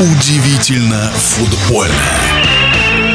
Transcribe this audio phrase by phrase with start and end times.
[0.00, 1.92] Удивительно футбольно.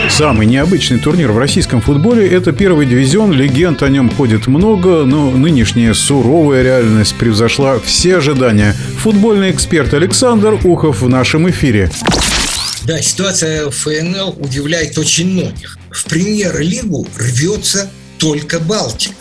[0.10, 3.32] Самый необычный турнир в российском футболе– это первый дивизион.
[3.32, 8.76] Легенд о нем ходит много, но нынешняя суровая реальность превзошла все ожидания.
[8.98, 11.90] Футбольный эксперт Александр Ухов в нашем эфире.
[12.84, 15.78] Да, ситуация в ФНЛ удивляет очень многих.
[15.90, 19.16] В премьер-лигу рвется только Балтика.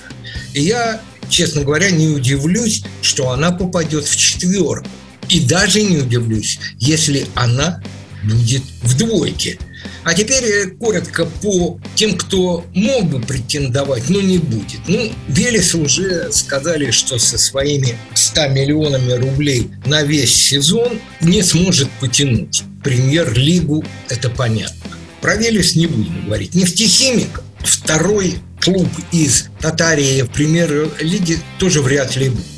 [0.53, 4.89] И я, честно говоря, не удивлюсь, что она попадет в четверку.
[5.29, 7.83] И даже не удивлюсь, если она
[8.25, 9.59] будет в двойке.
[10.05, 14.81] А теперь э, коротко по тем, кто мог бы претендовать, но не будет.
[14.87, 21.89] Ну, Велес уже сказали, что со своими 100 миллионами рублей на весь сезон не сможет
[22.01, 22.63] потянуть.
[22.83, 24.91] Премьер-лигу это понятно.
[25.21, 26.55] Про Велес не будем говорить.
[26.55, 32.52] Нефтехимик второй клуб из Татарии в премьер-лиге тоже вряд ли будет.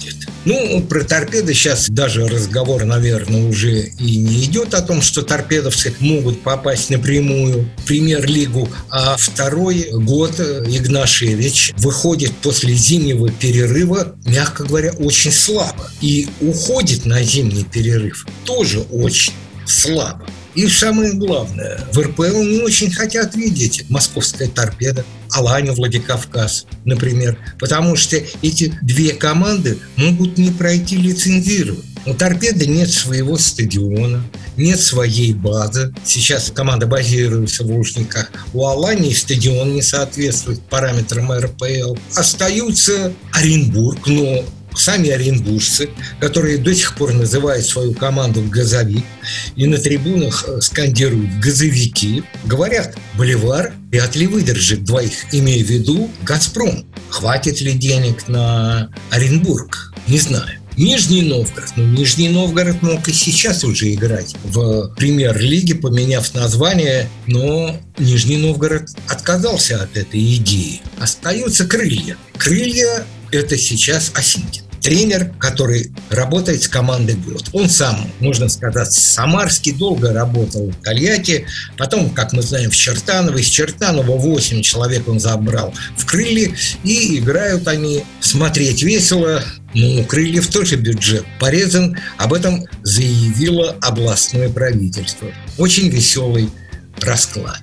[0.45, 5.95] Ну, про торпеды сейчас даже разговор, наверное, уже и не идет о том, что торпедовцы
[6.01, 14.92] могут попасть напрямую в премьер-лигу, а второй год Игнашевич выходит после зимнего перерыва, мягко говоря,
[14.92, 15.91] очень слабо.
[16.03, 19.33] И уходит на зимний перерыв тоже очень
[19.67, 20.27] слабо.
[20.55, 27.96] И самое главное, в РПЛ не очень хотят видеть московская торпеда, Аланю, Владикавказ, например, потому
[27.96, 31.84] что эти две команды могут не пройти лицензирование.
[32.06, 34.22] У торпеды нет своего стадиона,
[34.58, 35.94] нет своей базы.
[36.05, 38.30] Сейчас команда базируется в Лужниках.
[38.52, 41.96] У Алании стадион не соответствует параметрам РПЛ.
[42.14, 44.44] Остаются Оренбург, но
[44.75, 49.05] сами оренбуржцы, которые до сих пор называют свою команду «Газовик»
[49.56, 56.11] и на трибунах э, скандируют «Газовики», говорят «Боливар» вряд ли выдержит двоих, имея в виду
[56.22, 56.84] «Газпром».
[57.11, 59.92] Хватит ли денег на Оренбург?
[60.08, 60.58] Не знаю.
[60.77, 61.70] Нижний Новгород.
[61.77, 68.89] Ну, Нижний Новгород мог и сейчас уже играть в премьер-лиге, поменяв название, но Нижний Новгород
[69.08, 70.83] отказался от этой идеи.
[70.98, 72.17] Остаются крылья.
[72.36, 77.48] Крылья– это сейчас Осинкин тренер, который работает с командой год.
[77.55, 81.46] Он сам, можно сказать, самарский, долго работал в Тольятти,
[81.78, 83.39] потом, как мы знаем, в Чертаново.
[83.39, 89.42] Из Чертанова 8 человек он забрал в крылья, и играют они смотреть весело,
[89.73, 91.96] ну, у Крыльев тоже бюджет порезан.
[92.18, 95.28] Об этом заявило областное правительство.
[95.58, 96.50] Очень веселый
[97.00, 97.61] расклад.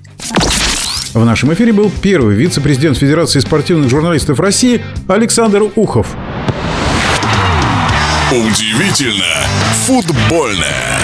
[1.14, 6.16] В нашем эфире был первый вице-президент Федерации спортивных журналистов России Александр Ухов.
[8.32, 9.46] Удивительно
[9.84, 10.98] футбольное.